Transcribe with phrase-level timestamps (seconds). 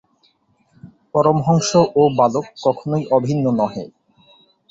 [1.13, 1.69] পরমহংস
[1.95, 3.85] ও বালক কখনই অভিন্ন নহে।